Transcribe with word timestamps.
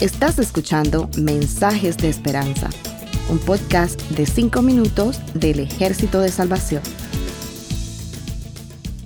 Estás 0.00 0.38
escuchando 0.40 1.08
Mensajes 1.16 1.96
de 1.96 2.08
Esperanza, 2.08 2.68
un 3.30 3.38
podcast 3.38 4.00
de 4.10 4.26
5 4.26 4.62
minutos 4.62 5.20
del 5.34 5.60
Ejército 5.60 6.20
de 6.20 6.28
Salvación. 6.30 6.82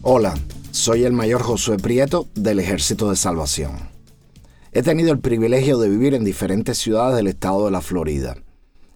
Hola, 0.00 0.34
soy 0.70 1.04
el 1.04 1.12
mayor 1.12 1.42
Josué 1.42 1.76
Prieto 1.76 2.28
del 2.34 2.60
Ejército 2.60 3.10
de 3.10 3.16
Salvación. 3.16 3.90
He 4.72 4.82
tenido 4.82 5.12
el 5.12 5.18
privilegio 5.18 5.78
de 5.78 5.88
vivir 5.88 6.14
en 6.14 6.24
diferentes 6.24 6.78
ciudades 6.78 7.16
del 7.16 7.26
estado 7.26 7.66
de 7.66 7.72
la 7.72 7.80
Florida. 7.82 8.36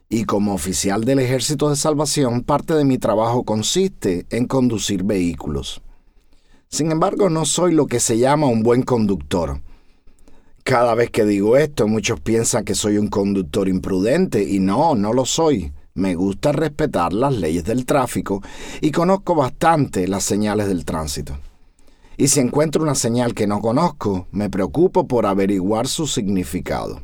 Y 0.09 0.25
como 0.25 0.55
oficial 0.55 1.05
del 1.05 1.19
Ejército 1.19 1.69
de 1.69 1.77
Salvación, 1.77 2.43
parte 2.43 2.75
de 2.75 2.85
mi 2.85 2.99
trabajo 2.99 3.45
consiste 3.45 4.27
en 4.31 4.47
conducir 4.47 5.05
vehículos. 5.05 5.83
Sin 6.69 6.93
embargo, 6.93 7.29
no 7.29 7.45
soy 7.45 7.75
lo 7.75 7.87
que 7.87 8.01
se 8.01 8.17
llama 8.17 8.47
un 8.47 8.63
buen 8.63 8.83
conductor. 8.83 9.61
Cada 10.71 10.95
vez 10.95 11.11
que 11.11 11.25
digo 11.25 11.57
esto, 11.57 11.89
muchos 11.89 12.21
piensan 12.21 12.65
que 12.65 12.77
soy 12.77 12.97
un 12.97 13.09
conductor 13.09 13.69
imprudente 13.69 14.45
y 14.45 14.61
no, 14.61 14.95
no 14.95 15.13
lo 15.13 15.27
soy. 15.27 15.73
Me 15.95 16.15
gusta 16.15 16.53
respetar 16.53 17.13
las 17.13 17.35
leyes 17.35 17.65
del 17.65 17.85
tráfico 17.85 18.41
y 18.81 18.93
conozco 18.93 19.35
bastante 19.35 20.07
las 20.07 20.23
señales 20.23 20.69
del 20.69 20.85
tránsito. 20.85 21.37
Y 22.17 22.29
si 22.29 22.39
encuentro 22.39 22.85
una 22.85 22.95
señal 22.95 23.35
que 23.35 23.49
no 23.49 23.61
conozco, 23.61 24.29
me 24.31 24.49
preocupo 24.49 25.09
por 25.09 25.27
averiguar 25.27 25.89
su 25.89 26.07
significado. 26.07 27.03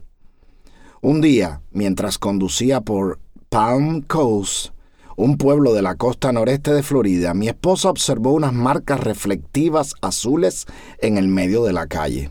Un 1.03 1.21
día, 1.21 1.61
mientras 1.73 2.19
conducía 2.19 2.83
por 2.83 3.19
Palm 3.49 4.03
Coast, 4.03 4.69
un 5.17 5.39
pueblo 5.39 5.75
de 5.75 5.83
la 5.83 5.97
costa 5.97 6.31
noreste 6.31 6.73
de 6.73 6.85
Florida, 6.85 7.35
mi 7.35 7.49
esposa 7.49 7.91
observó 7.91 8.33
unas 8.33 8.53
marcas 8.53 9.01
reflectivas 9.01 9.97
azules 10.03 10.67
en 11.01 11.19
el 11.19 11.27
medio 11.27 11.65
de 11.65 11.73
la 11.73 11.89
calle. 11.89 12.31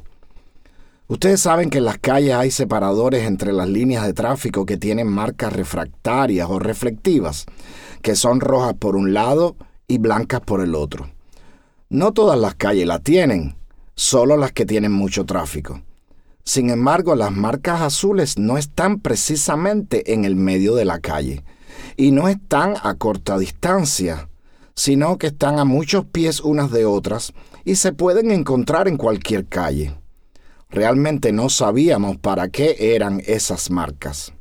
Ustedes 1.08 1.42
saben 1.42 1.70
que 1.70 1.78
en 1.78 1.86
las 1.86 2.00
calles 2.00 2.34
hay 2.34 2.50
separadores 2.50 3.28
entre 3.28 3.54
las 3.54 3.70
líneas 3.70 4.08
de 4.08 4.14
tráfico 4.14 4.66
que 4.66 4.78
tienen 4.78 5.08
marcas 5.08 5.54
refractarias 5.54 6.50
o 6.50 6.58
reflectivas, 6.58 7.46
que 8.02 8.16
son 8.16 8.40
rojas 8.40 8.74
por 8.74 8.96
un 8.96 9.14
lado 9.14 9.56
y 9.88 10.00
blancas 10.00 10.42
por 10.42 10.62
el 10.62 10.74
otro. 10.74 11.12
No 11.90 12.12
todas 12.12 12.40
las 12.40 12.56
calles 12.56 12.88
la 12.88 12.98
tienen, 12.98 13.56
solo 13.94 14.36
las 14.36 14.52
que 14.52 14.66
tienen 14.66 14.92
mucho 14.92 15.26
tráfico. 15.26 15.84
Sin 16.44 16.72
embargo, 16.72 17.14
las 17.14 17.32
marcas 17.32 17.82
azules 17.82 18.40
no 18.40 18.58
están 18.58 19.00
precisamente 19.00 20.12
en 20.12 20.26
el 20.26 20.36
medio 20.36 20.74
de 20.74 20.86
la 20.86 21.00
calle 21.00 21.44
y 21.98 22.12
no 22.12 22.30
están 22.30 22.74
a 22.82 22.96
corta 22.96 23.38
distancia, 23.38 24.28
sino 24.74 25.20
que 25.20 25.28
están 25.28 25.60
a 25.60 25.66
muchos 25.66 26.06
pies 26.06 26.40
unas 26.40 26.72
de 26.72 26.86
otras 26.86 27.32
y 27.64 27.76
se 27.76 27.94
pueden 27.94 28.32
encontrar 28.32 28.88
en 28.88 28.98
cualquier 28.98 29.46
calle. 29.46 29.96
Realmente 30.70 31.32
no 31.32 31.50
sabíamos 31.50 32.18
para 32.18 32.50
qué 32.50 32.76
eran 32.96 33.22
esas 33.26 33.70
marcas. 33.70 34.34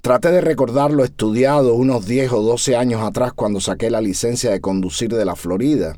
Traté 0.00 0.32
de 0.32 0.40
recordar 0.40 0.90
lo 0.90 1.04
estudiado 1.04 1.74
unos 1.74 2.06
10 2.06 2.32
o 2.32 2.42
12 2.42 2.76
años 2.76 3.02
atrás 3.02 3.32
cuando 3.32 3.60
saqué 3.60 3.88
la 3.88 4.00
licencia 4.00 4.50
de 4.50 4.60
conducir 4.60 5.14
de 5.14 5.24
la 5.24 5.36
Florida, 5.36 5.96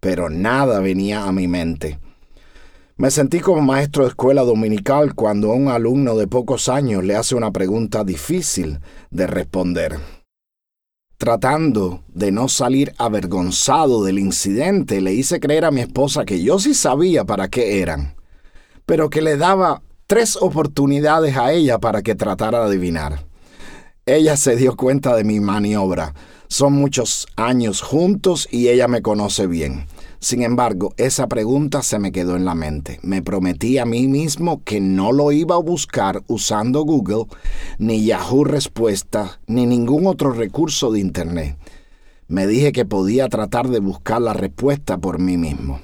pero 0.00 0.30
nada 0.30 0.80
venía 0.80 1.24
a 1.24 1.32
mi 1.32 1.46
mente. 1.46 1.98
Me 2.96 3.10
sentí 3.10 3.40
como 3.40 3.60
maestro 3.60 4.04
de 4.04 4.08
escuela 4.08 4.42
dominical 4.42 5.14
cuando 5.14 5.52
a 5.52 5.54
un 5.54 5.68
alumno 5.68 6.16
de 6.16 6.26
pocos 6.26 6.70
años 6.70 7.04
le 7.04 7.14
hace 7.14 7.34
una 7.34 7.50
pregunta 7.50 8.04
difícil 8.04 8.78
de 9.10 9.26
responder. 9.26 9.98
Tratando 11.18 12.04
de 12.08 12.32
no 12.32 12.48
salir 12.48 12.94
avergonzado 12.96 14.02
del 14.02 14.18
incidente, 14.18 15.02
le 15.02 15.12
hice 15.12 15.40
creer 15.40 15.66
a 15.66 15.70
mi 15.70 15.82
esposa 15.82 16.24
que 16.24 16.42
yo 16.42 16.58
sí 16.58 16.72
sabía 16.72 17.24
para 17.26 17.48
qué 17.48 17.82
eran, 17.82 18.14
pero 18.86 19.10
que 19.10 19.20
le 19.20 19.36
daba 19.36 19.82
tres 20.06 20.38
oportunidades 20.40 21.36
a 21.36 21.52
ella 21.52 21.78
para 21.78 22.02
que 22.02 22.14
tratara 22.14 22.60
de 22.60 22.66
adivinar. 22.66 23.26
Ella 24.06 24.36
se 24.36 24.54
dio 24.54 24.76
cuenta 24.76 25.16
de 25.16 25.24
mi 25.24 25.40
maniobra. 25.40 26.14
Son 26.48 26.72
muchos 26.72 27.26
años 27.34 27.82
juntos 27.82 28.46
y 28.52 28.68
ella 28.68 28.86
me 28.86 29.02
conoce 29.02 29.48
bien. 29.48 29.86
Sin 30.20 30.42
embargo, 30.42 30.94
esa 30.96 31.26
pregunta 31.26 31.82
se 31.82 31.98
me 31.98 32.12
quedó 32.12 32.36
en 32.36 32.44
la 32.44 32.54
mente. 32.54 33.00
Me 33.02 33.20
prometí 33.20 33.78
a 33.78 33.84
mí 33.84 34.06
mismo 34.06 34.62
que 34.62 34.80
no 34.80 35.10
lo 35.10 35.32
iba 35.32 35.56
a 35.56 35.60
buscar 35.60 36.22
usando 36.28 36.82
Google, 36.82 37.26
ni 37.78 38.04
Yahoo 38.06 38.44
Respuesta, 38.44 39.40
ni 39.48 39.66
ningún 39.66 40.06
otro 40.06 40.32
recurso 40.32 40.92
de 40.92 41.00
Internet. 41.00 41.58
Me 42.28 42.46
dije 42.46 42.70
que 42.70 42.84
podía 42.84 43.28
tratar 43.28 43.68
de 43.68 43.80
buscar 43.80 44.22
la 44.22 44.32
respuesta 44.32 44.98
por 44.98 45.18
mí 45.18 45.36
mismo. 45.36 45.80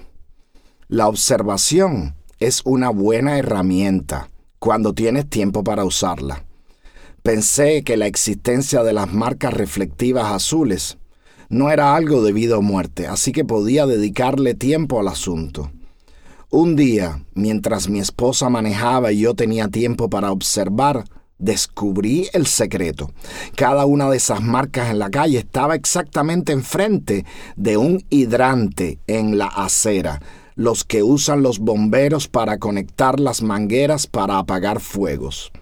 La 0.89 1.09
observación 1.09 2.15
es 2.47 2.63
una 2.65 2.91
buena 2.91 3.39
herramienta 3.39 4.29
cuando 4.59 4.95
tienes 4.95 5.29
tiempo 5.29 5.63
para 5.63 5.85
usarla. 5.85 6.45
Pensé 7.23 7.85
que 7.85 7.97
la 7.97 8.07
existencia 8.07 8.83
de 8.83 8.93
las 8.93 9.13
marcas 9.13 9.55
reflectivas 9.55 10.33
azules 10.33 10.99
no 11.49 11.71
era 11.71 11.95
algo 11.95 12.23
de 12.23 12.33
vida 12.33 12.59
o 12.59 12.63
muerte, 12.63 13.07
así 13.07 13.31
que 13.31 13.45
podía 13.45 13.87
dedicarle 13.87 14.55
tiempo 14.55 14.99
al 14.99 15.09
asunto. 15.09 15.71
Un 16.51 16.75
día, 16.75 17.25
mientras 17.35 17.89
mi 17.89 18.01
esposa 18.01 18.49
manejaba 18.49 19.13
y 19.13 19.21
yo 19.21 19.35
tenía 19.35 19.69
tiempo 19.69 20.11
para 20.11 20.33
observar, 20.33 21.05
descubrí 21.39 22.29
el 22.33 22.47
secreto. 22.47 23.13
Cada 23.57 23.85
una 23.85 24.11
de 24.11 24.17
esas 24.17 24.43
marcas 24.43 24.91
en 24.91 24.99
la 24.99 25.11
calle 25.11 25.39
estaba 25.39 25.75
exactamente 25.75 26.53
enfrente 26.53 27.25
de 27.57 27.77
un 27.77 28.05
hidrante 28.11 28.99
en 29.07 29.39
la 29.39 29.47
acera, 29.47 30.21
los 30.55 30.85
que 30.85 31.03
usan 31.03 31.43
los 31.43 31.59
bomberos 31.59 32.29
para 32.29 32.59
conectar 32.59 33.21
las 33.21 33.43
mangueras 33.43 34.07
para 34.07 34.39
apagar 34.39 34.81
fuegos. 34.81 35.53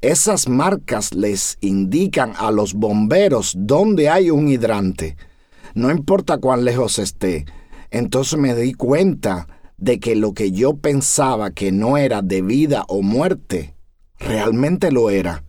Esas 0.00 0.48
marcas 0.48 1.14
les 1.14 1.58
indican 1.60 2.32
a 2.36 2.50
los 2.50 2.74
bomberos 2.74 3.54
dónde 3.56 4.08
hay 4.08 4.30
un 4.30 4.48
hidrante, 4.48 5.16
no 5.74 5.90
importa 5.90 6.38
cuán 6.38 6.64
lejos 6.64 6.98
esté. 6.98 7.46
Entonces 7.90 8.38
me 8.38 8.54
di 8.54 8.72
cuenta 8.72 9.46
de 9.76 10.00
que 10.00 10.16
lo 10.16 10.32
que 10.32 10.52
yo 10.52 10.76
pensaba 10.76 11.50
que 11.50 11.72
no 11.72 11.96
era 11.96 12.22
de 12.22 12.42
vida 12.42 12.84
o 12.88 13.02
muerte, 13.02 13.74
realmente 14.18 14.92
lo 14.92 15.10
era. 15.10 15.44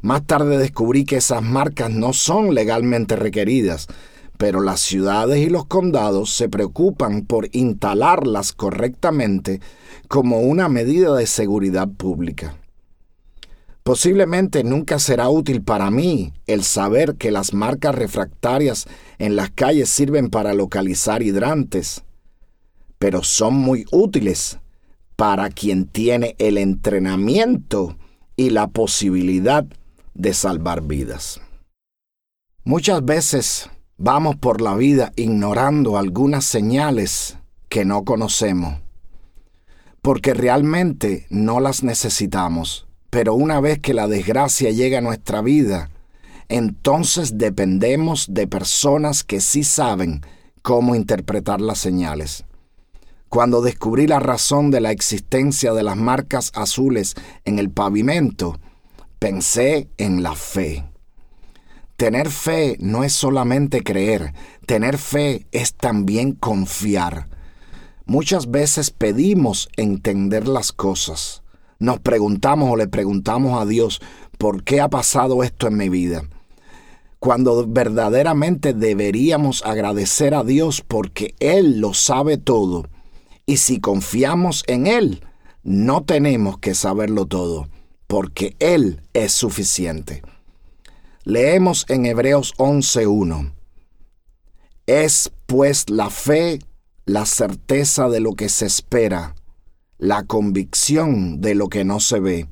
Más 0.00 0.26
tarde 0.26 0.58
descubrí 0.58 1.04
que 1.04 1.16
esas 1.16 1.42
marcas 1.42 1.90
no 1.90 2.12
son 2.12 2.54
legalmente 2.54 3.16
requeridas, 3.16 3.88
pero 4.42 4.60
las 4.60 4.80
ciudades 4.80 5.38
y 5.38 5.48
los 5.48 5.66
condados 5.66 6.30
se 6.30 6.48
preocupan 6.48 7.26
por 7.26 7.48
instalarlas 7.52 8.52
correctamente 8.52 9.60
como 10.08 10.40
una 10.40 10.68
medida 10.68 11.14
de 11.14 11.28
seguridad 11.28 11.86
pública. 11.86 12.56
Posiblemente 13.84 14.64
nunca 14.64 14.98
será 14.98 15.28
útil 15.28 15.62
para 15.62 15.92
mí 15.92 16.32
el 16.48 16.64
saber 16.64 17.14
que 17.14 17.30
las 17.30 17.54
marcas 17.54 17.94
refractarias 17.94 18.88
en 19.18 19.36
las 19.36 19.50
calles 19.50 19.88
sirven 19.88 20.28
para 20.28 20.54
localizar 20.54 21.22
hidrantes, 21.22 22.02
pero 22.98 23.22
son 23.22 23.54
muy 23.54 23.84
útiles 23.92 24.58
para 25.14 25.50
quien 25.50 25.86
tiene 25.86 26.34
el 26.38 26.58
entrenamiento 26.58 27.96
y 28.34 28.50
la 28.50 28.66
posibilidad 28.66 29.64
de 30.14 30.34
salvar 30.34 30.82
vidas. 30.82 31.40
Muchas 32.64 33.04
veces 33.04 33.70
vamos 34.02 34.36
por 34.36 34.60
la 34.60 34.74
vida 34.74 35.12
ignorando 35.16 35.96
algunas 35.96 36.44
señales 36.44 37.38
que 37.68 37.84
no 37.84 38.04
conocemos, 38.04 38.80
porque 40.02 40.34
realmente 40.34 41.26
no 41.30 41.60
las 41.60 41.82
necesitamos 41.82 42.86
pero 43.12 43.34
una 43.34 43.60
vez 43.60 43.78
que 43.78 43.92
la 43.92 44.08
desgracia 44.08 44.70
llega 44.70 44.96
a 44.96 45.02
nuestra 45.02 45.42
vida, 45.42 45.90
entonces 46.48 47.36
dependemos 47.36 48.24
de 48.32 48.46
personas 48.46 49.22
que 49.22 49.42
sí 49.42 49.64
saben 49.64 50.22
cómo 50.62 50.94
interpretar 50.94 51.60
las 51.60 51.76
señales. 51.76 52.46
Cuando 53.28 53.60
descubrí 53.60 54.06
la 54.06 54.18
razón 54.18 54.70
de 54.70 54.80
la 54.80 54.92
existencia 54.92 55.74
de 55.74 55.82
las 55.82 55.98
marcas 55.98 56.52
azules 56.54 57.14
en 57.44 57.58
el 57.58 57.68
pavimento, 57.68 58.58
pensé 59.18 59.88
en 59.98 60.22
la 60.22 60.34
fe. 60.34 60.82
Tener 61.96 62.30
fe 62.30 62.76
no 62.80 63.04
es 63.04 63.12
solamente 63.12 63.82
creer, 63.82 64.34
tener 64.66 64.98
fe 64.98 65.46
es 65.52 65.74
también 65.74 66.32
confiar. 66.32 67.28
Muchas 68.06 68.50
veces 68.50 68.90
pedimos 68.90 69.68
entender 69.76 70.48
las 70.48 70.72
cosas, 70.72 71.42
nos 71.78 72.00
preguntamos 72.00 72.70
o 72.70 72.76
le 72.76 72.88
preguntamos 72.88 73.60
a 73.60 73.66
Dios, 73.66 74.00
¿por 74.38 74.64
qué 74.64 74.80
ha 74.80 74.88
pasado 74.88 75.42
esto 75.42 75.66
en 75.66 75.76
mi 75.76 75.88
vida? 75.88 76.22
Cuando 77.18 77.66
verdaderamente 77.66 78.72
deberíamos 78.72 79.64
agradecer 79.64 80.34
a 80.34 80.42
Dios 80.42 80.82
porque 80.86 81.34
Él 81.38 81.78
lo 81.78 81.94
sabe 81.94 82.36
todo. 82.36 82.88
Y 83.46 83.58
si 83.58 83.80
confiamos 83.80 84.64
en 84.66 84.88
Él, 84.88 85.24
no 85.62 86.02
tenemos 86.02 86.58
que 86.58 86.74
saberlo 86.74 87.26
todo, 87.26 87.68
porque 88.08 88.56
Él 88.58 89.02
es 89.12 89.32
suficiente. 89.32 90.22
Leemos 91.24 91.86
en 91.88 92.06
Hebreos 92.06 92.54
11.1. 92.58 93.52
Es 94.86 95.32
pues 95.46 95.88
la 95.88 96.10
fe 96.10 96.58
la 97.04 97.26
certeza 97.26 98.08
de 98.08 98.20
lo 98.20 98.34
que 98.34 98.48
se 98.48 98.66
espera 98.66 99.34
la 100.02 100.24
convicción 100.24 101.40
de 101.40 101.54
lo 101.54 101.68
que 101.68 101.84
no 101.84 102.00
se 102.00 102.18
ve. 102.18 102.48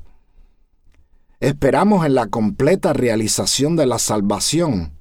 Esperamos 1.41 2.05
en 2.05 2.15
la 2.15 2.27
completa 2.27 2.93
realización 2.93 3.75
de 3.75 3.85
la 3.85 3.99
salvación, 3.99 4.93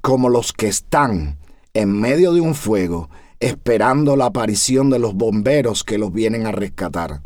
como 0.00 0.30
los 0.30 0.54
que 0.54 0.68
están 0.68 1.36
en 1.74 2.00
medio 2.00 2.32
de 2.32 2.40
un 2.40 2.54
fuego 2.54 3.10
esperando 3.40 4.16
la 4.16 4.26
aparición 4.26 4.88
de 4.88 5.00
los 5.00 5.14
bomberos 5.14 5.84
que 5.84 5.98
los 5.98 6.14
vienen 6.14 6.46
a 6.46 6.52
rescatar. 6.52 7.20